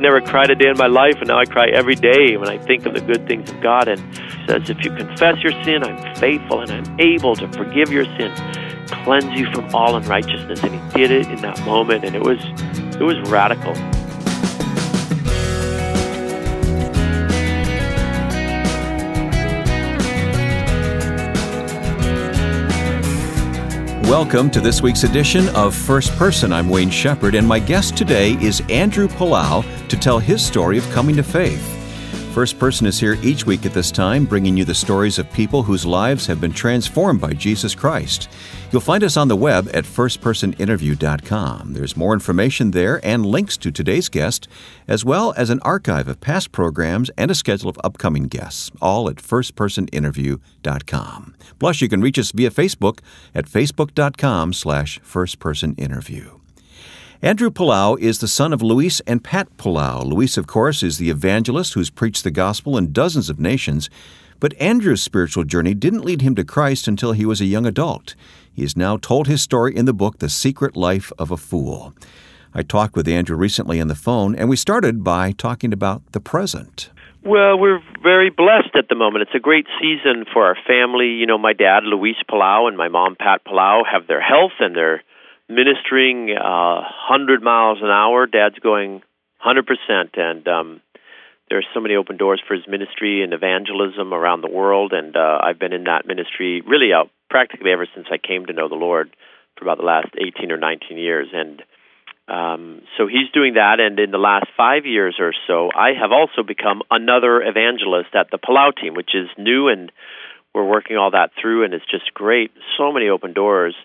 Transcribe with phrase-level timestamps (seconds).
[0.00, 2.58] never cried a day in my life, and now I cry every day when I
[2.58, 3.88] think of the good things of God.
[3.88, 7.90] And He says, If you confess your sin, I'm faithful and I'm able to forgive
[7.90, 8.32] your sin,
[9.04, 10.62] cleanse you from all unrighteousness.
[10.62, 12.38] And He did it in that moment, and it was
[12.96, 13.74] it was radical.
[24.06, 26.52] Welcome to this week's edition of First Person.
[26.52, 30.88] I'm Wayne Shepherd, and my guest today is Andrew Palau to tell his story of
[30.90, 31.60] coming to faith.
[32.32, 35.64] First Person is here each week at this time, bringing you the stories of people
[35.64, 38.28] whose lives have been transformed by Jesus Christ.
[38.72, 41.72] You'll find us on the web at firstpersoninterview.com.
[41.72, 44.48] There's more information there and links to today's guest,
[44.88, 49.08] as well as an archive of past programs and a schedule of upcoming guests, all
[49.08, 51.36] at firstpersoninterview.com.
[51.60, 52.98] Plus, you can reach us via Facebook
[53.34, 56.40] at facebook.com slash firstpersoninterview.
[57.22, 60.04] Andrew Palau is the son of Luis and Pat Palau.
[60.04, 63.88] Luis, of course, is the evangelist who's preached the gospel in dozens of nations.
[64.40, 68.14] But Andrew's spiritual journey didn't lead him to Christ until he was a young adult.
[68.52, 71.94] He has now told his story in the book, The Secret Life of a Fool.
[72.54, 76.20] I talked with Andrew recently on the phone, and we started by talking about the
[76.20, 76.90] present.
[77.22, 79.22] Well, we're very blessed at the moment.
[79.22, 81.08] It's a great season for our family.
[81.08, 84.76] You know, my dad, Luis Palau, and my mom, Pat Palau, have their health and
[84.76, 85.02] they're
[85.48, 88.26] ministering uh, 100 miles an hour.
[88.26, 89.02] Dad's going
[89.44, 90.80] 100%, and um,
[91.48, 94.92] there are so many open doors for his ministry and evangelism around the world.
[94.92, 98.52] And uh, I've been in that ministry really uh, practically ever since I came to
[98.52, 99.14] know the Lord
[99.56, 101.28] for about the last 18 or 19 years.
[101.32, 101.62] And
[102.28, 106.10] um, so he's doing that, and in the last five years or so, I have
[106.10, 109.92] also become another evangelist at the Palau team, which is new, and
[110.52, 112.50] we're working all that through, and it's just great.
[112.76, 113.76] So many open doors.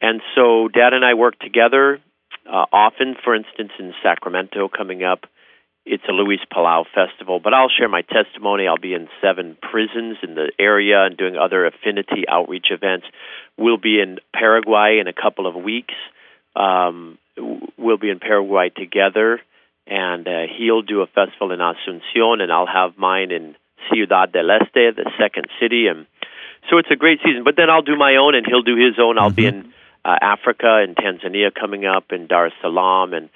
[0.00, 1.98] And so Dad and I work together
[2.46, 5.26] uh, often, for instance, in Sacramento coming up.
[5.84, 8.68] It's a Luis Palau festival, but I'll share my testimony.
[8.68, 13.06] I'll be in seven prisons in the area and doing other affinity outreach events.
[13.58, 15.94] We'll be in Paraguay in a couple of weeks.
[16.54, 17.18] Um,
[17.76, 19.40] we'll be in Paraguay together,
[19.86, 23.56] and uh, he'll do a festival in Asuncion, and I'll have mine in
[23.90, 26.06] Ciudad del Este, the second city, and
[26.70, 27.42] so it's a great season.
[27.44, 29.18] But then I'll do my own, and he'll do his own.
[29.18, 29.34] I'll mm-hmm.
[29.34, 29.72] be in
[30.04, 33.30] uh, Africa and Tanzania coming up, and Dar es Salaam, and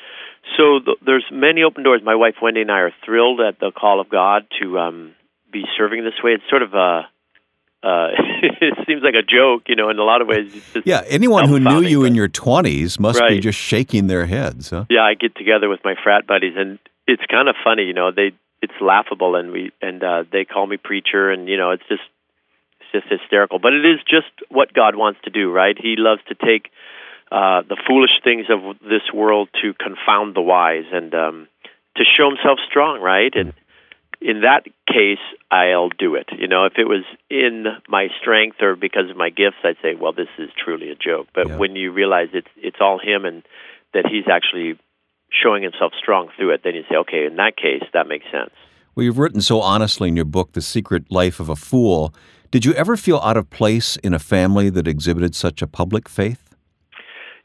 [0.56, 2.00] so th- there's many open doors.
[2.04, 5.14] My wife Wendy and I are thrilled at the call of God to um,
[5.52, 6.32] be serving this way.
[6.32, 7.08] It's sort of a
[7.82, 8.08] uh,
[8.42, 10.52] it seems like a joke, you know, in a lot of ways.
[10.84, 13.30] yeah, anyone who knew you in your 20s must right.
[13.30, 14.70] be just shaking their heads.
[14.70, 14.86] Huh?
[14.90, 18.10] Yeah, I get together with my frat buddies, and it's kind of funny, you know.
[18.10, 21.86] They it's laughable, and we and uh, they call me preacher, and you know, it's
[21.88, 22.02] just
[22.80, 23.58] it's just hysterical.
[23.58, 25.76] But it is just what God wants to do, right?
[25.80, 26.70] He loves to take
[27.30, 31.48] uh, the foolish things of this world to confound the wise and um,
[31.96, 33.34] to show Himself strong, right?
[33.34, 33.52] And
[34.20, 36.28] in that case, I'll do it.
[36.38, 39.94] You know, if it was in my strength or because of my gifts, I'd say,
[39.94, 41.26] well, this is truly a joke.
[41.34, 41.56] But yeah.
[41.56, 43.42] when you realize it's it's all Him and
[43.92, 44.78] that He's actually
[45.30, 48.52] showing Himself strong through it, then you say, okay, in that case, that makes sense.
[48.94, 52.14] Well, you've written so honestly in your book, The Secret Life of a Fool.
[52.50, 56.08] Did you ever feel out of place in a family that exhibited such a public
[56.08, 56.45] faith?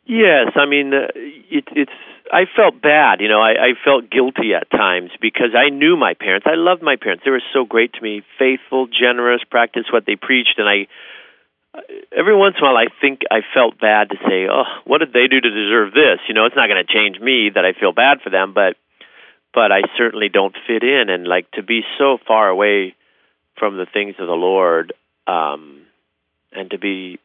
[0.05, 1.91] Yes, I mean, uh, it, it's.
[2.33, 3.41] I felt bad, you know.
[3.41, 6.47] I, I felt guilty at times because I knew my parents.
[6.49, 10.15] I loved my parents; they were so great to me, faithful, generous, practiced what they
[10.15, 10.87] preached, and I.
[12.11, 15.13] Every once in a while, I think I felt bad to say, "Oh, what did
[15.13, 17.73] they do to deserve this?" You know, it's not going to change me that I
[17.73, 18.75] feel bad for them, but,
[19.53, 22.95] but I certainly don't fit in, and like to be so far away
[23.57, 24.93] from the things of the Lord,
[25.27, 25.83] um,
[26.51, 27.19] and to be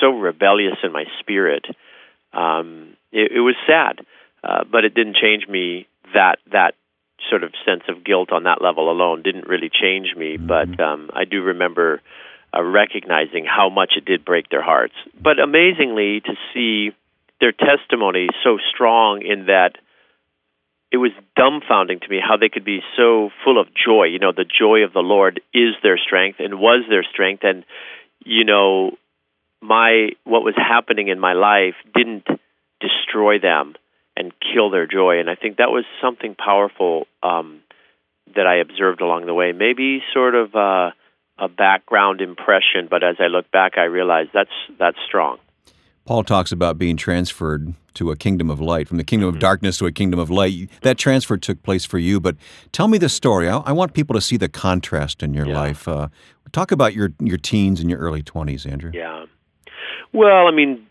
[0.00, 1.64] so rebellious in my spirit
[2.32, 4.00] um, it, it was sad,
[4.42, 5.86] uh, but it didn't change me.
[6.14, 6.74] That that
[7.30, 10.36] sort of sense of guilt on that level alone didn't really change me.
[10.36, 10.46] Mm-hmm.
[10.46, 12.02] But um, I do remember
[12.54, 14.94] uh, recognizing how much it did break their hearts.
[15.20, 16.94] But amazingly, to see
[17.40, 19.72] their testimony so strong in that
[20.92, 24.04] it was dumbfounding to me how they could be so full of joy.
[24.04, 27.42] You know, the joy of the Lord is their strength and was their strength.
[27.44, 27.64] And,
[28.24, 28.92] you know,
[29.62, 32.26] my what was happening in my life didn't
[32.80, 33.74] destroy them
[34.16, 35.20] and kill their joy.
[35.20, 37.60] And I think that was something powerful um,
[38.34, 39.52] that I observed along the way.
[39.52, 40.90] Maybe sort of uh,
[41.38, 45.38] a background impression, but as I look back, I realize that's that's strong.
[46.04, 49.40] Paul talks about being transferred to a kingdom of light, from the kingdom of mm-hmm.
[49.40, 50.68] darkness to a kingdom of light.
[50.80, 52.36] That transfer took place for you, but
[52.72, 53.48] tell me the story.
[53.48, 55.54] I, I want people to see the contrast in your yeah.
[55.54, 55.86] life.
[55.86, 56.08] Uh,
[56.50, 58.90] talk about your, your teens and your early 20s, Andrew.
[58.92, 59.26] Yeah.
[60.12, 60.86] Well, I mean,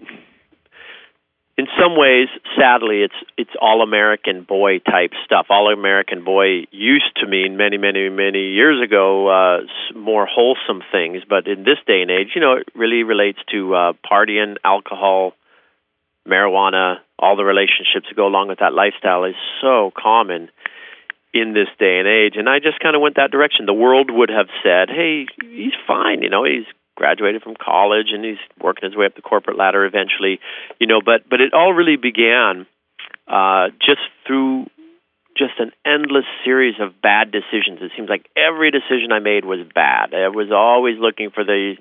[1.57, 2.27] in some ways,
[2.57, 5.45] sadly, it's it's all American boy type stuff.
[5.49, 9.57] All American boy used to mean many, many, many years ago uh,
[9.95, 13.75] more wholesome things, but in this day and age, you know, it really relates to
[13.75, 15.33] uh, partying, alcohol,
[16.27, 20.49] marijuana, all the relationships that go along with that lifestyle is so common
[21.33, 22.33] in this day and age.
[22.37, 23.67] And I just kind of went that direction.
[23.67, 26.23] The world would have said, "Hey, he's fine.
[26.23, 26.65] You know, he's
[26.95, 30.39] graduated from college and he's working his way up the corporate ladder eventually."
[30.79, 32.65] You know, but but it all really began
[33.27, 34.67] uh, just through
[35.37, 37.79] just an endless series of bad decisions.
[37.81, 40.13] It seems like every decision I made was bad.
[40.13, 41.75] I was always looking for the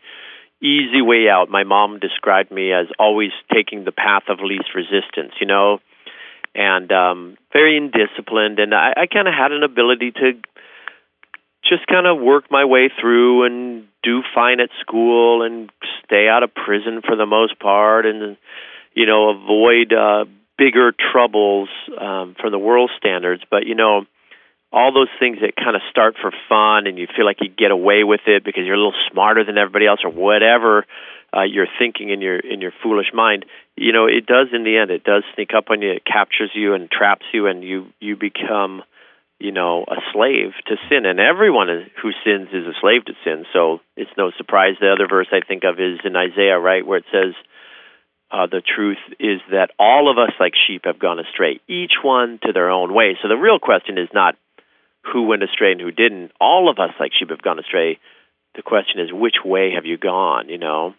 [0.63, 1.51] easy way out.
[1.51, 5.81] My mom described me as always taking the path of least resistance, you know,
[6.55, 8.61] and um, very indisciplined.
[8.61, 10.33] And I, I kind of had an ability to
[11.69, 15.71] just kind of work my way through and do fine at school and
[16.05, 18.37] stay out of prison for the most part and,
[18.95, 20.25] you know, avoid uh,
[20.57, 21.69] bigger troubles
[22.01, 23.43] um, from the world standards.
[23.51, 24.07] But, you know,
[24.73, 27.71] all those things that kind of start for fun and you feel like you get
[27.71, 30.87] away with it because you're a little smarter than everybody else or whatever
[31.37, 33.45] uh, you're thinking in your in your foolish mind
[33.77, 36.51] you know it does in the end it does sneak up on you it captures
[36.55, 38.83] you and traps you and you you become
[39.41, 41.69] you know a slave to sin and everyone
[42.03, 45.41] who sins is a slave to sin so it's no surprise the other verse i
[45.47, 47.35] think of is in isaiah right where it says
[48.33, 52.39] uh, the truth is that all of us like sheep have gone astray each one
[52.43, 54.37] to their own way so the real question is not
[55.03, 56.33] who went astray and who didn't.
[56.41, 57.99] All of us, like sheep, have gone astray.
[58.55, 60.49] The question is, which way have you gone?
[60.49, 60.95] You know,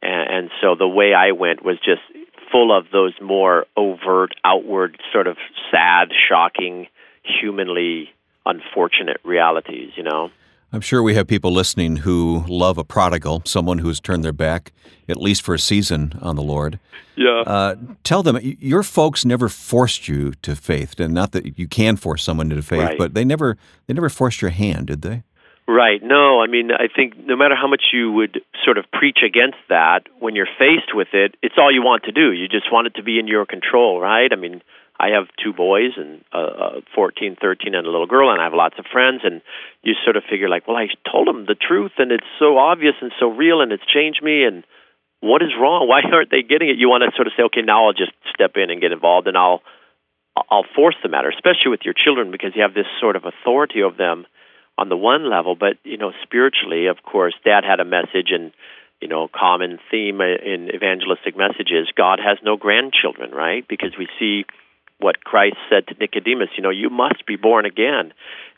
[0.00, 2.02] and, and so the way I went was just
[2.50, 5.36] full of those more overt, outward, sort of
[5.70, 6.86] sad, shocking,
[7.24, 8.10] humanly
[8.46, 9.92] unfortunate realities.
[9.96, 10.30] You know.
[10.74, 14.72] I'm sure we have people listening who love a prodigal, someone who's turned their back,
[15.06, 16.78] at least for a season, on the Lord.
[17.14, 17.42] Yeah.
[17.46, 17.74] Uh,
[18.04, 22.22] tell them your folks never forced you to faith, and not that you can force
[22.22, 22.98] someone to faith, right.
[22.98, 25.24] but they never they never forced your hand, did they?
[25.68, 26.02] Right.
[26.02, 29.58] No, I mean, I think no matter how much you would sort of preach against
[29.68, 32.32] that, when you're faced with it, it's all you want to do.
[32.32, 34.32] You just want it to be in your control, right?
[34.32, 34.62] I mean,
[34.98, 38.44] I have two boys and uh, uh, 14, 13, and a little girl, and I
[38.44, 39.22] have lots of friends.
[39.24, 39.42] And
[39.82, 42.94] you sort of figure like, well, I told them the truth, and it's so obvious
[43.00, 44.44] and so real, and it's changed me.
[44.44, 44.64] And
[45.20, 45.88] what is wrong?
[45.92, 46.78] Why aren't they getting it?
[46.78, 49.26] You want to sort of say, okay, now I'll just step in and get involved,
[49.26, 49.62] and I'll
[50.50, 53.82] I'll force the matter, especially with your children, because you have this sort of authority
[53.82, 54.24] over them
[54.78, 58.52] on the one level, but you know, spiritually, of course, Dad had a message and
[59.02, 63.66] you know, common theme in evangelistic messages, God has no grandchildren, right?
[63.68, 64.44] Because we see
[65.02, 68.12] what Christ said to Nicodemus, you know, you must be born again.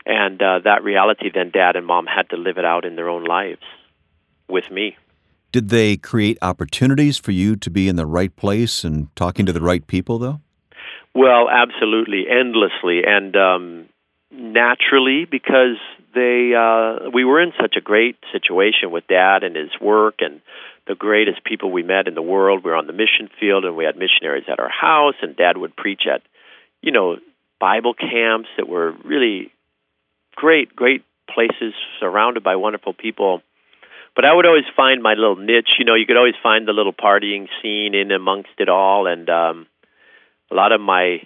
[0.05, 3.09] And uh, that reality, then dad and mom had to live it out in their
[3.09, 3.63] own lives
[4.47, 4.95] with me.
[5.51, 9.53] Did they create opportunities for you to be in the right place and talking to
[9.53, 10.41] the right people, though?
[11.15, 13.85] Well, absolutely, endlessly, and um,
[14.31, 15.77] naturally, because
[16.13, 20.41] they uh, we were in such a great situation with Dad and his work and
[20.87, 22.63] the greatest people we met in the world.
[22.63, 25.57] We were on the mission field, and we had missionaries at our house, and Dad
[25.57, 26.21] would preach at
[26.85, 27.17] you know,
[27.59, 29.51] Bible camps that were really
[30.35, 31.03] great, great
[31.33, 33.41] places surrounded by wonderful people.
[34.15, 35.71] But I would always find my little niche.
[35.79, 39.07] You know, you could always find the little partying scene in amongst it all.
[39.07, 39.67] And um,
[40.51, 41.25] a lot of my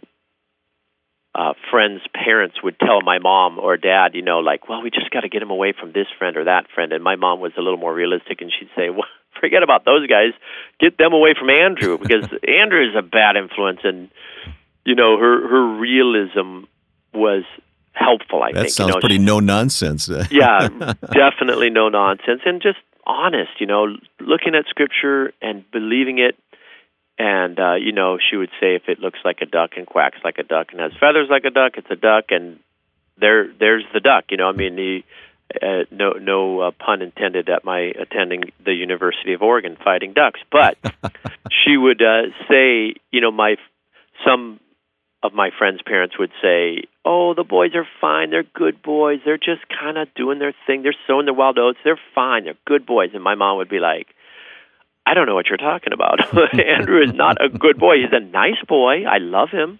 [1.35, 5.11] uh, friends' parents would tell my mom or dad, you know, like, well, we just
[5.11, 6.93] got to get him away from this friend or that friend.
[6.93, 9.03] And my mom was a little more realistic, and she'd say, well,
[9.41, 10.31] forget about those guys.
[10.79, 13.81] Get them away from Andrew because Andrew is a bad influence.
[13.83, 14.09] And
[14.89, 16.65] you know, her her realism
[17.13, 17.43] was
[17.93, 18.41] helpful.
[18.41, 20.09] I that think that sounds you know, pretty no nonsense.
[20.31, 20.67] yeah,
[21.13, 23.51] definitely no nonsense, and just honest.
[23.59, 23.85] You know,
[24.19, 26.35] looking at scripture and believing it.
[27.19, 30.17] And uh, you know, she would say, if it looks like a duck and quacks
[30.23, 32.25] like a duck and has feathers like a duck, it's a duck.
[32.29, 32.59] And
[33.19, 34.25] there, there's the duck.
[34.31, 35.03] You know, I mean, the
[35.61, 40.39] uh, no no uh, pun intended at my attending the University of Oregon fighting ducks,
[40.51, 40.77] but
[41.51, 43.57] she would uh, say, you know, my
[44.25, 44.59] some
[45.21, 48.29] of my friends' parents would say, "Oh, the boys are fine.
[48.29, 49.19] They're good boys.
[49.25, 50.83] They're just kind of doing their thing.
[50.83, 51.79] They're sowing their wild oats.
[51.83, 52.45] They're fine.
[52.45, 54.07] They're good boys." And my mom would be like,
[55.05, 56.33] "I don't know what you're talking about.
[56.53, 57.97] Andrew is not a good boy.
[57.97, 59.03] He's a nice boy.
[59.03, 59.79] I love him,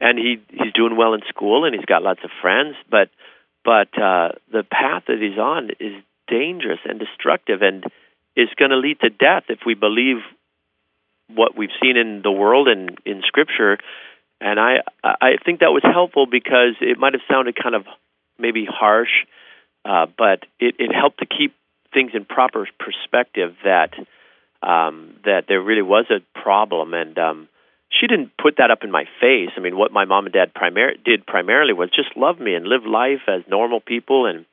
[0.00, 2.74] and he he's doing well in school, and he's got lots of friends.
[2.90, 3.10] But
[3.64, 7.84] but uh, the path that he's on is dangerous and destructive, and
[8.34, 10.22] is going to lead to death if we believe
[11.28, 13.76] what we've seen in the world and in Scripture."
[14.40, 17.84] And I I think that was helpful because it might have sounded kind of
[18.38, 19.26] maybe harsh,
[19.84, 21.54] uh, but it, it helped to keep
[21.92, 23.92] things in proper perspective that
[24.62, 27.48] um, that there really was a problem and um,
[27.90, 29.50] she didn't put that up in my face.
[29.56, 32.66] I mean, what my mom and dad primar- did primarily was just love me and
[32.66, 34.46] live life as normal people, and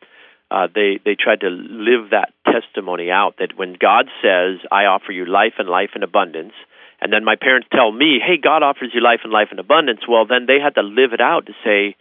[0.50, 3.36] uh, they they tried to live that testimony out.
[3.38, 6.54] That when God says, "I offer you life and life in abundance,"
[7.00, 10.08] and then my parents tell me, "Hey, God offers you life and life in abundance,"
[10.08, 11.96] well, then they had to live it out to say,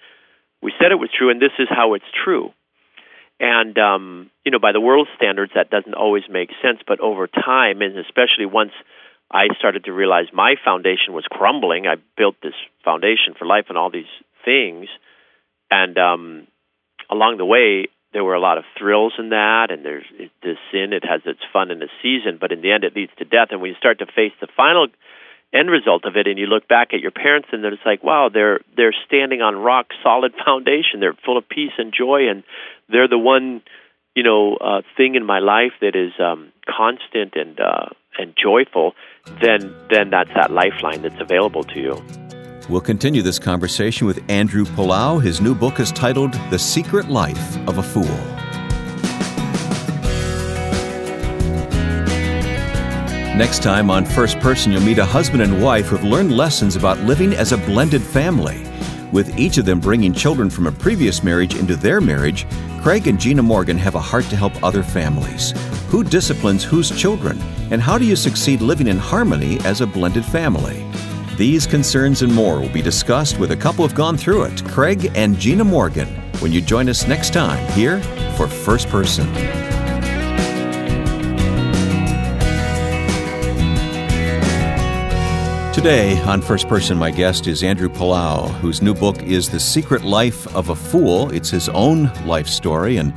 [0.63, 2.53] "We said it was true, and this is how it's true."
[3.39, 6.81] And um, you know, by the world's standards, that doesn't always make sense.
[6.87, 8.73] But over time, and especially once
[9.31, 13.77] I started to realize my foundation was crumbling, I built this foundation for life and
[13.77, 14.05] all these
[14.45, 14.89] things.
[15.71, 16.47] And um,
[17.11, 20.07] along the way, there were a lot of thrills in that, and there's
[20.41, 20.95] the sin.
[20.95, 23.49] It has its fun in the season, but in the end, it leads to death.
[23.51, 24.87] And when you start to face the final
[25.53, 28.31] end result of it, and you look back at your parents, and it's like, wow,
[28.33, 30.99] they're they're standing on rock solid foundation.
[30.99, 32.43] They're full of peace and joy, and
[32.89, 33.61] they're the one,
[34.15, 38.95] you know, uh, thing in my life that is um, constant and uh, and joyful.
[39.43, 42.26] Then then that's that lifeline that's available to you.
[42.69, 45.23] We'll continue this conversation with Andrew Palau.
[45.23, 48.03] His new book is titled The Secret Life of a Fool.
[53.37, 56.99] Next time on First Person, you'll meet a husband and wife who've learned lessons about
[57.01, 58.67] living as a blended family.
[59.13, 62.49] With each of them bringing children from a previous marriage into their marriage,
[62.83, 65.53] Craig and Gina Morgan have a heart to help other families.
[65.91, 67.41] Who disciplines whose children?
[67.71, 70.86] And how do you succeed living in harmony as a blended family?
[71.37, 75.13] These concerns and more will be discussed with a couple who've gone through it, Craig
[75.15, 78.01] and Gina Morgan, when you join us next time here
[78.39, 79.27] for First Person.
[85.75, 90.05] Today on First Person, my guest is Andrew Palau, whose new book is The Secret
[90.05, 91.31] Life of a Fool.
[91.33, 93.13] It's his own life story, and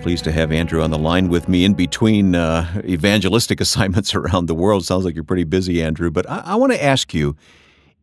[0.00, 4.46] pleased to have Andrew on the line with me in between uh, evangelistic assignments around
[4.46, 4.84] the world.
[4.84, 6.10] Sounds like you're pretty busy, Andrew.
[6.10, 7.36] But I, I want to ask you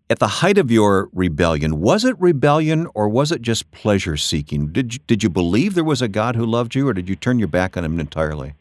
[0.10, 4.68] at the height of your rebellion, was it rebellion or was it just pleasure seeking?
[4.68, 7.16] Did you, did you believe there was a God who loved you, or did you
[7.16, 8.54] turn your back on him entirely?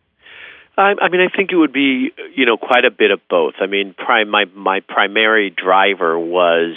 [0.78, 3.54] I, mean, I think it would be, you know, quite a bit of both.
[3.60, 3.94] I mean,
[4.28, 6.76] my my primary driver was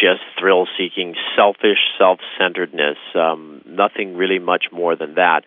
[0.00, 2.96] just thrill seeking, selfish self centeredness.
[3.14, 5.44] Um, nothing really much more than that.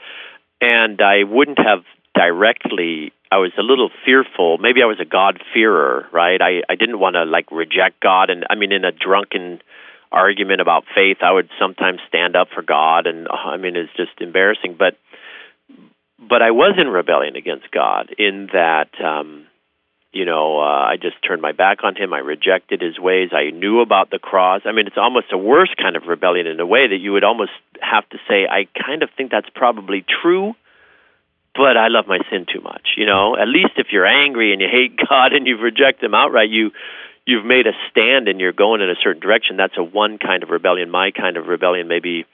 [0.63, 1.83] And I wouldn't have
[2.15, 3.11] directly.
[3.29, 4.59] I was a little fearful.
[4.59, 6.41] Maybe I was a God fearer, right?
[6.41, 9.61] I I didn't want to like reject God, and I mean, in a drunken
[10.09, 14.21] argument about faith, I would sometimes stand up for God, and I mean, it's just
[14.21, 14.95] embarrassing, but
[16.17, 19.45] but I was in rebellion against God in that, um,
[20.13, 22.13] you know, uh, I just turned my back on Him.
[22.13, 23.31] I rejected His ways.
[23.33, 24.61] I knew about the cross.
[24.65, 27.23] I mean, it's almost a worse kind of rebellion in a way that you would
[27.23, 27.51] almost
[27.81, 30.53] have to say, I kind of think that's probably true,
[31.55, 32.89] but I love my sin too much.
[32.95, 36.13] You know, at least if you're angry and you hate God and you've rejected Him
[36.13, 36.71] outright, you
[37.25, 39.57] you've made a stand and you're going in a certain direction.
[39.57, 40.91] That's a one kind of rebellion.
[40.91, 42.25] My kind of rebellion maybe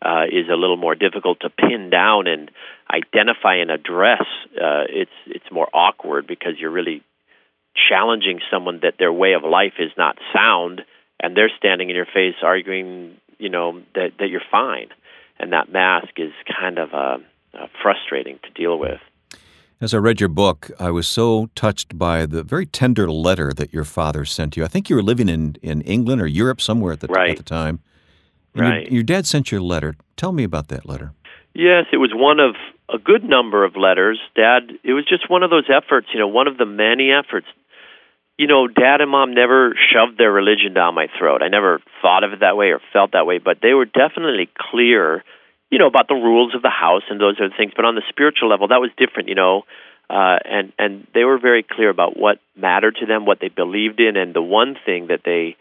[0.00, 2.50] uh, is a little more difficult to pin down and
[2.90, 4.24] identify and address.
[4.54, 7.02] Uh, it's it's more awkward because you're really
[7.88, 10.82] challenging someone that their way of life is not sound,
[11.20, 14.88] and they're standing in your face arguing, you know, that that you're fine,
[15.38, 17.18] and that mask is kind of uh,
[17.54, 19.00] uh, frustrating to deal with.
[19.78, 23.74] As I read your book, I was so touched by the very tender letter that
[23.74, 24.64] your father sent you.
[24.64, 27.32] I think you were living in, in England or Europe somewhere at the, right.
[27.32, 27.80] at the time.
[28.54, 28.84] And right.
[28.84, 29.94] Your, your dad sent you a letter.
[30.16, 31.12] Tell me about that letter.
[31.52, 32.54] Yes, it was one of
[32.88, 34.18] a good number of letters.
[34.34, 37.46] Dad, it was just one of those efforts, you know, one of the many efforts.
[38.38, 41.42] You know, dad and mom never shoved their religion down my throat.
[41.42, 44.50] I never thought of it that way or felt that way, but they were definitely
[44.70, 45.24] clear,
[45.70, 47.72] you know, about the rules of the house and those other things.
[47.74, 49.62] But on the spiritual level, that was different, you know.
[50.08, 53.98] Uh, and and they were very clear about what mattered to them, what they believed
[54.00, 55.56] in, and the one thing that they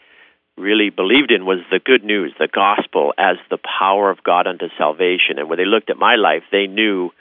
[0.57, 4.67] really believed in was the good news, the gospel, as the power of God unto
[4.77, 5.39] salvation.
[5.39, 7.11] And when they looked at my life, they knew,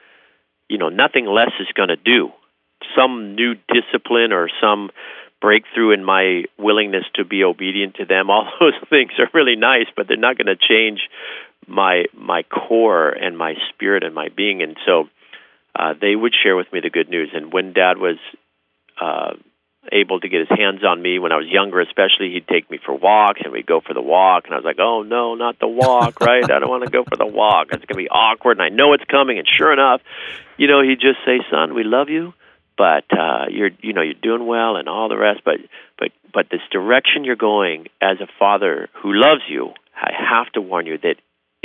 [0.68, 2.30] you know, nothing less is going to do.
[2.96, 4.90] Some new discipline or some
[5.44, 8.30] breakthrough in my willingness to be obedient to them.
[8.34, 11.00] All those things are really nice, but they're not going to change
[11.66, 14.62] my my core and my spirit and my being.
[14.62, 15.04] And so
[15.78, 17.30] uh, they would share with me the good news.
[17.34, 18.16] And when Dad was
[18.98, 19.34] uh,
[19.92, 22.32] able to get his hands on me when I was younger, especially.
[22.32, 24.44] He'd take me for walks, and we'd go for the walk.
[24.46, 26.44] And I was like, "Oh no, not the walk, right?
[26.44, 27.68] I don't want to go for the walk.
[27.72, 30.00] It's going to be awkward, and I know it's coming." And sure enough,
[30.56, 32.32] you know, he'd just say, "Son, we love you,
[32.76, 35.40] but uh, you're, you know, you're doing well, and all the rest.
[35.44, 35.56] But,
[35.98, 40.60] but, but this direction you're going as a father who loves you, I have to
[40.60, 41.16] warn you that."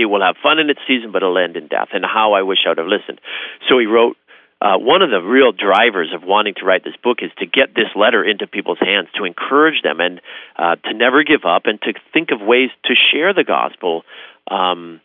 [0.01, 1.89] It will have fun in its season, but it'll end in death.
[1.91, 3.19] And how I wish I would have listened.
[3.67, 4.15] So he wrote
[4.61, 7.75] uh, one of the real drivers of wanting to write this book is to get
[7.75, 10.19] this letter into people's hands, to encourage them, and
[10.57, 14.03] uh, to never give up, and to think of ways to share the gospel,
[14.51, 14.99] um,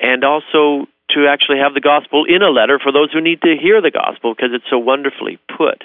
[0.00, 3.56] and also to actually have the gospel in a letter for those who need to
[3.60, 5.82] hear the gospel because it's so wonderfully put.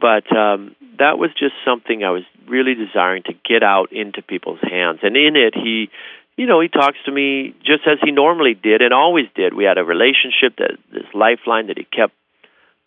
[0.00, 4.60] But um, that was just something I was really desiring to get out into people's
[4.62, 5.90] hands, and in it, he
[6.36, 9.54] you know, he talks to me just as he normally did and always did.
[9.54, 12.12] We had a relationship that this lifeline that he kept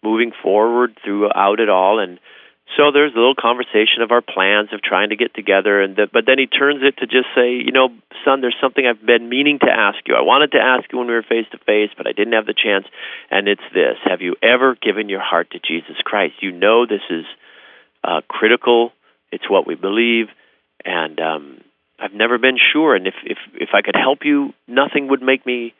[0.03, 2.19] moving forward throughout it all and
[2.75, 6.07] so there's a little conversation of our plans of trying to get together and the,
[6.11, 7.89] but then he turns it to just say you know
[8.25, 10.15] son there's something i've been meaning to ask you.
[10.15, 12.45] I wanted to ask you when we were face to face but i didn't have
[12.45, 12.85] the chance.
[13.31, 16.35] And it's this have you ever given your heart to jesus christ?
[16.41, 17.25] You know this is
[18.03, 18.91] uh, critical.
[19.31, 20.27] It's what we believe.
[20.83, 21.61] And um,
[21.99, 22.95] i've never been sure.
[22.95, 25.73] And if if if i could help you nothing would make me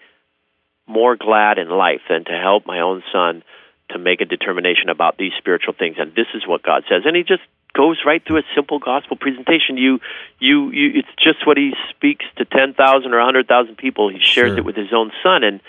[0.88, 3.44] more glad in life than to help my own son
[3.90, 5.96] to make a determination about these spiritual things.
[6.00, 7.04] And this is what God says.
[7.06, 9.78] And he just goes right through a simple gospel presentation.
[9.78, 10.00] You
[10.40, 14.10] you, you it's just what he speaks to 10,000 or 100,000 people.
[14.10, 14.58] He shares sure.
[14.58, 15.44] it with his own son.
[15.44, 15.62] And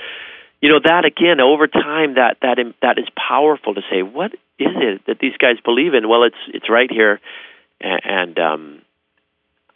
[0.60, 4.74] you know that again over time that that that is powerful to say what is
[4.74, 6.08] it that these guys believe in?
[6.08, 7.20] Well it's it's right here.
[7.80, 8.82] And, and um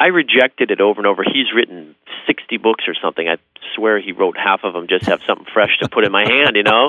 [0.02, 1.23] I rejected it over and over.
[1.23, 1.94] He's written
[2.26, 3.28] 60 books or something.
[3.28, 3.37] I
[3.76, 6.25] swear he wrote half of them just to have something fresh to put in my
[6.28, 6.88] hand, you know.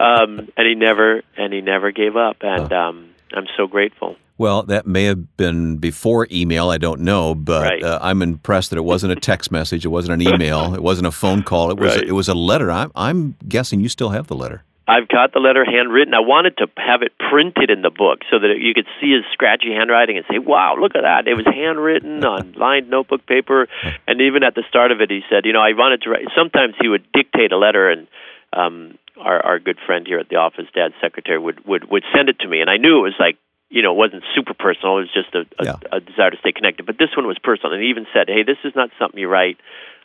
[0.00, 4.16] Um, and he never and he never gave up, and um, I'm so grateful.
[4.38, 6.70] Well, that may have been before email.
[6.70, 7.82] I don't know, but right.
[7.82, 9.84] uh, I'm impressed that it wasn't a text message.
[9.84, 10.74] It wasn't an email.
[10.74, 11.70] it wasn't a phone call.
[11.70, 11.96] It was.
[11.96, 12.08] Right.
[12.08, 12.70] It was a letter.
[12.70, 14.64] I'm, I'm guessing you still have the letter.
[14.86, 16.12] I've got the letter handwritten.
[16.12, 19.24] I wanted to have it printed in the book so that you could see his
[19.32, 21.26] scratchy handwriting and say, "Wow, look at that!
[21.26, 23.66] It was handwritten on lined notebook paper."
[24.06, 26.28] And even at the start of it, he said, "You know, I wanted to write."
[26.36, 28.06] Sometimes he would dictate a letter, and
[28.52, 32.28] um, our our good friend here at the office, Dad's secretary, would would would send
[32.28, 33.38] it to me, and I knew it was like
[33.70, 34.98] you know, it wasn't super personal.
[34.98, 35.76] It was just a, a, yeah.
[35.90, 36.86] a desire to stay connected.
[36.86, 39.28] But this one was personal, and he even said, "Hey, this is not something you
[39.28, 39.56] write.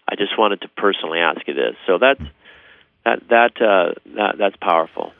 [0.07, 2.23] I just wanted to personally ask you this." So that's
[3.29, 5.11] that that uh, that that's powerful.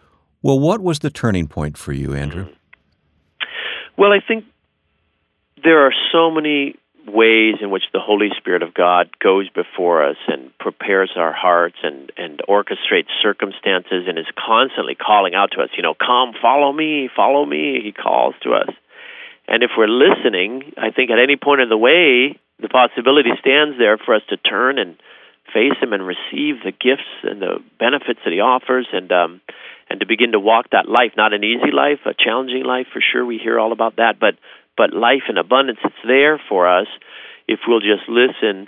[0.42, 2.48] Well, what was the turning point for you, Andrew?
[3.98, 4.46] Well, I think
[5.64, 10.16] there are so many ways in which the Holy Spirit of God goes before us
[10.28, 15.70] and prepares our hearts and, and orchestrates circumstances and is constantly calling out to us,
[15.76, 17.82] you know, come, follow me, follow me.
[17.84, 18.70] He calls to us.
[19.48, 23.78] And if we're listening, I think at any point in the way, the possibility stands
[23.78, 24.96] there for us to turn and
[25.54, 29.42] face him and receive the gifts and the benefits that he offers and um
[29.90, 31.14] and to begin to walk that life.
[31.18, 34.36] Not an easy life a challenging life for sure we hear all about that but
[34.78, 36.88] but life in abundance it's there for us
[37.48, 38.68] if we'll just listen.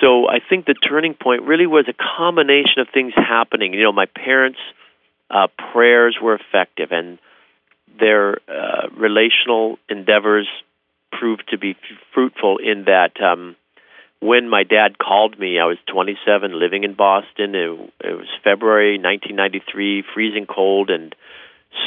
[0.00, 3.74] So i think the turning point really was a combination of things happening.
[3.74, 4.58] You know my parents
[5.30, 7.18] uh prayers were effective and
[7.98, 10.48] their uh relational endeavors
[11.10, 13.54] proved to be f- fruitful in that um
[14.22, 17.56] when my dad called me, I was 27, living in Boston.
[17.56, 21.12] It, it was February 1993, freezing cold and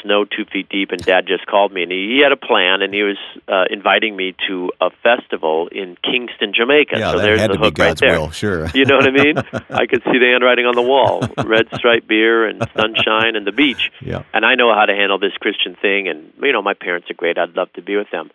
[0.03, 0.91] snow two feet deep.
[0.91, 3.17] And Dad just called me, and he, he had a plan, and he was
[3.47, 6.99] uh, inviting me to a festival in Kingston, Jamaica.
[6.99, 8.19] Yeah, so that there's had the to hook be God's right there.
[8.19, 8.67] Will, sure.
[8.73, 9.37] You know what I mean?
[9.69, 13.53] I could see the handwriting on the wall: red stripe beer and sunshine and the
[13.53, 13.91] beach.
[14.01, 14.23] Yeah.
[14.33, 17.15] And I know how to handle this Christian thing, and you know my parents are
[17.15, 17.37] great.
[17.37, 18.29] I'd love to be with them,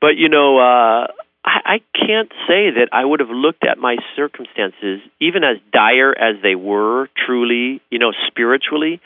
[0.00, 0.58] but you know.
[0.58, 1.06] uh
[1.46, 6.12] I, I can't say that I would have looked at my circumstances, even as dire
[6.12, 9.00] as they were, truly, you know, spiritually.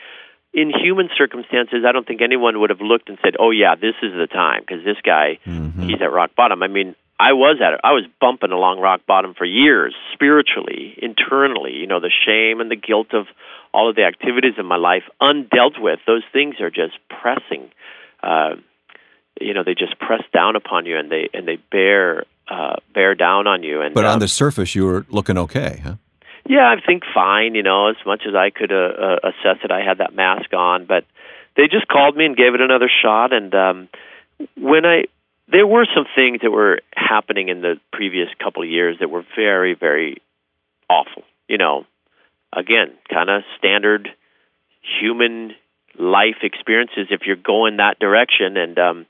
[0.53, 3.95] In human circumstances, I don't think anyone would have looked and said, "Oh yeah, this
[4.01, 5.87] is the time," because this guy, mm-hmm.
[5.87, 6.61] he's at rock bottom.
[6.61, 7.79] I mean, I was at it.
[7.85, 11.73] I was bumping along rock bottom for years, spiritually, internally.
[11.73, 13.27] You know, the shame and the guilt of
[13.73, 15.99] all of the activities in my life, undealt with.
[16.05, 17.71] Those things are just pressing.
[18.21, 18.55] Uh,
[19.39, 23.15] you know, they just press down upon you, and they and they bear uh, bear
[23.15, 23.81] down on you.
[23.81, 25.95] And but on um, the surface, you were looking okay, huh?
[26.47, 27.55] Yeah, I think fine.
[27.55, 30.53] You know, as much as I could uh, uh, assess it, I had that mask
[30.53, 30.85] on.
[30.85, 31.05] But
[31.55, 33.33] they just called me and gave it another shot.
[33.33, 33.89] And um,
[34.57, 35.03] when I
[35.51, 39.25] there were some things that were happening in the previous couple of years that were
[39.35, 40.21] very, very
[40.89, 41.23] awful.
[41.47, 41.85] You know,
[42.55, 44.09] again, kind of standard
[44.99, 45.53] human
[45.99, 48.57] life experiences if you're going that direction.
[48.57, 49.05] And um,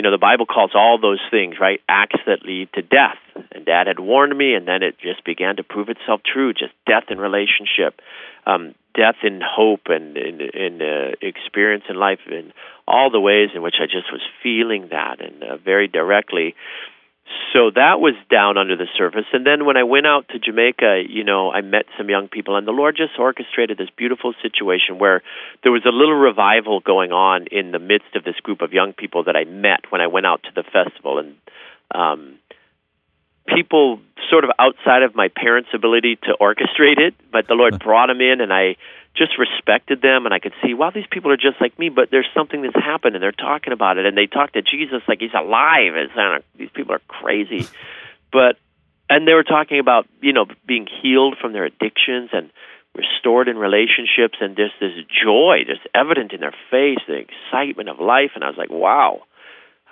[0.00, 3.18] you know, the Bible calls all those things, right, acts that lead to death.
[3.52, 6.72] And Dad had warned me, and then it just began to prove itself true just
[6.86, 8.00] death in relationship,
[8.46, 12.54] um, death in hope and in, in uh, experience in life, in
[12.88, 16.54] all the ways in which I just was feeling that and uh, very directly.
[17.52, 19.26] So that was down under the surface.
[19.32, 22.56] And then when I went out to Jamaica, you know, I met some young people,
[22.56, 25.22] and the Lord just orchestrated this beautiful situation where
[25.62, 28.92] there was a little revival going on in the midst of this group of young
[28.92, 31.18] people that I met when I went out to the festival.
[31.18, 31.34] And
[31.92, 32.38] um,
[33.48, 38.06] people sort of outside of my parents' ability to orchestrate it, but the Lord brought
[38.06, 38.76] them in, and I
[39.16, 42.10] just respected them and I could see, wow, these people are just like me, but
[42.10, 45.20] there's something that's happened and they're talking about it and they talk to Jesus like
[45.20, 45.94] he's alive.
[45.96, 47.66] It's not, these people are crazy.
[48.32, 48.56] but
[49.08, 52.50] and they were talking about, you know, being healed from their addictions and
[52.94, 54.92] restored in relationships and just this
[55.24, 59.22] joy just evident in their face, the excitement of life and I was like, wow.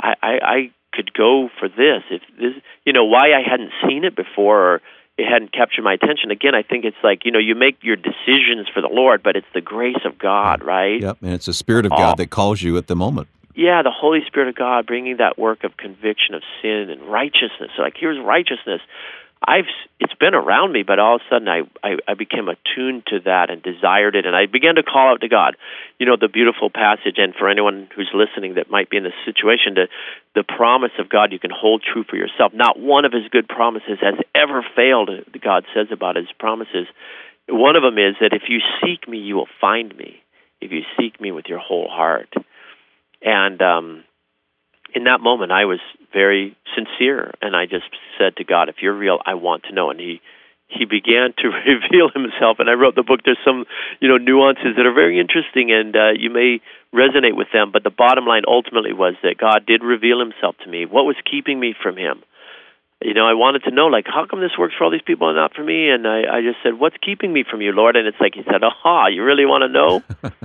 [0.00, 2.54] I, I, I could go for this if this
[2.84, 4.82] you know why I hadn't seen it before or
[5.18, 6.30] it hadn't captured my attention.
[6.30, 9.36] Again, I think it's like you know you make your decisions for the Lord, but
[9.36, 11.00] it's the grace of God, right?
[11.00, 13.28] Yep, and it's the Spirit of God that calls you at the moment.
[13.54, 17.70] Yeah, the Holy Spirit of God bringing that work of conviction of sin and righteousness.
[17.76, 18.80] So like here's righteousness.
[19.46, 19.70] I've
[20.00, 23.20] it's been around me, but all of a sudden I, I I became attuned to
[23.24, 25.56] that and desired it, and I began to call out to God.
[25.98, 29.18] You know the beautiful passage, and for anyone who's listening that might be in this
[29.24, 29.86] situation, to
[30.34, 32.52] the promise of God you can hold true for yourself.
[32.52, 35.10] Not one of His good promises has ever failed.
[35.40, 36.86] God says about His promises.
[37.48, 40.20] One of them is that if you seek me, you will find me.
[40.60, 42.34] If you seek me with your whole heart,
[43.22, 44.04] and um,
[44.98, 45.78] in that moment, I was
[46.12, 47.86] very sincere, and I just
[48.18, 50.20] said to God, "If you're real, I want to know." And He
[50.66, 53.20] He began to reveal Himself, and I wrote the book.
[53.24, 53.64] There's some
[54.00, 56.60] you know nuances that are very interesting, and uh, you may
[56.92, 57.70] resonate with them.
[57.70, 60.84] But the bottom line ultimately was that God did reveal Himself to me.
[60.84, 62.24] What was keeping me from Him?
[63.00, 65.28] You know, I wanted to know, like, how come this works for all these people
[65.28, 65.88] and not for me?
[65.88, 68.42] And I, I just said, "What's keeping me from you, Lord?" And it's like He
[68.42, 70.02] said, "Aha, you really want to know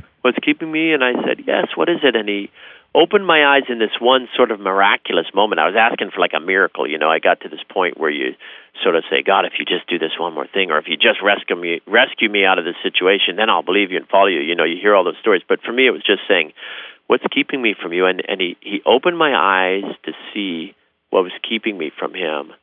[0.22, 1.70] what's keeping me?" And I said, "Yes.
[1.74, 2.52] What is it?" And He
[2.96, 5.60] opened my eyes in this one sort of miraculous moment.
[5.60, 7.10] I was asking for like a miracle, you know.
[7.10, 8.36] I got to this point where you
[8.84, 10.98] sort of say, God, if you just do this one more thing, or if you
[10.98, 14.28] just rescue me, rescue me out of this situation, then I'll believe you and follow
[14.28, 14.42] you.
[14.42, 16.54] You know, you hear all those stories, but for me, it was just saying,
[17.08, 18.06] what's keeping me from you?
[18.06, 20.76] And and he he opened my eyes to see
[21.10, 22.54] what was keeping me from him,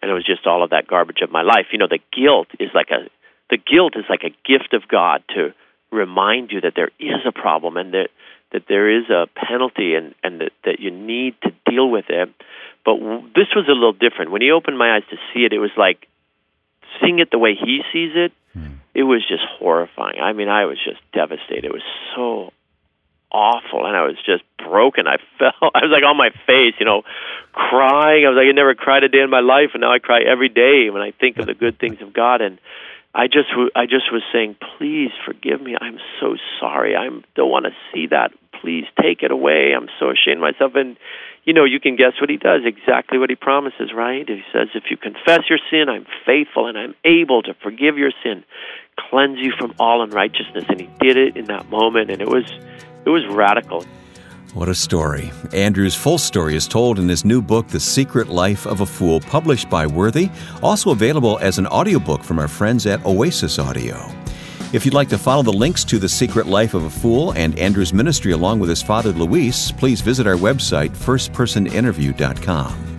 [0.00, 1.66] and it was just all of that garbage of my life.
[1.72, 3.08] You know, the guilt is like a
[3.50, 5.54] the guilt is like a gift of God to
[5.90, 8.08] remind you that there is a problem and that
[8.52, 12.28] that there is a penalty and and that that you need to deal with it.
[12.84, 14.30] But w- this was a little different.
[14.30, 16.06] When he opened my eyes to see it, it was like
[17.00, 18.32] seeing it the way he sees it.
[18.52, 18.74] Hmm.
[18.94, 20.20] It was just horrifying.
[20.20, 21.64] I mean, I was just devastated.
[21.64, 21.84] It was
[22.16, 22.52] so
[23.32, 25.06] awful and I was just broken.
[25.06, 27.02] I felt I was like on my face, you know,
[27.52, 28.26] crying.
[28.26, 30.20] I was like I never cried a day in my life and now I cry
[30.22, 32.58] every day when I think of the good things of God and
[33.14, 35.76] I just I just was saying, please forgive me.
[35.80, 36.94] I'm so sorry.
[36.94, 38.30] I don't want to see that.
[38.60, 39.72] Please take it away.
[39.74, 40.72] I'm so ashamed of myself.
[40.74, 40.96] And
[41.44, 42.60] you know, you can guess what he does.
[42.64, 44.28] Exactly what he promises, right?
[44.28, 48.12] He says, if you confess your sin, I'm faithful and I'm able to forgive your
[48.22, 48.44] sin,
[49.08, 50.64] cleanse you from all unrighteousness.
[50.68, 52.44] And he did it in that moment, and it was
[53.04, 53.84] it was radical.
[54.52, 55.30] What a story.
[55.52, 59.20] Andrew's full story is told in his new book, The Secret Life of a Fool,
[59.20, 60.28] published by Worthy,
[60.60, 64.10] also available as an audiobook from our friends at Oasis Audio.
[64.72, 67.56] If you'd like to follow the links to The Secret Life of a Fool and
[67.60, 72.96] Andrew's ministry along with his father Luis, please visit our website, firstpersoninterview.com.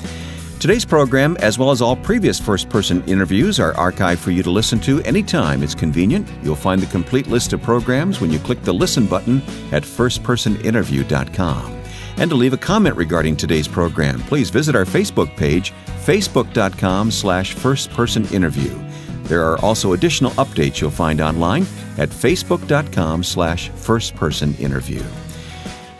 [0.61, 4.51] Today's program, as well as all previous first person interviews, are archived for you to
[4.51, 6.31] listen to anytime it's convenient.
[6.43, 11.81] You'll find the complete list of programs when you click the listen button at firstpersoninterview.com.
[12.17, 17.55] And to leave a comment regarding today's program, please visit our Facebook page, facebook.com slash
[17.55, 19.23] firstpersoninterview.
[19.23, 21.63] There are also additional updates you'll find online
[21.97, 25.20] at facebook.com slash firstpersoninterview.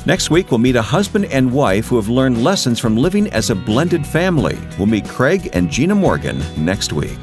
[0.03, 3.51] Next week, we'll meet a husband and wife who have learned lessons from living as
[3.51, 4.57] a blended family.
[4.79, 7.19] We'll meet Craig and Gina Morgan next week.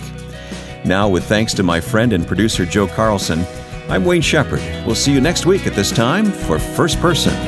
[0.84, 3.44] Now, with thanks to my friend and producer Joe Carlson,
[3.88, 4.60] I'm Wayne Shepherd.
[4.86, 7.47] We'll see you next week at this time for First Person.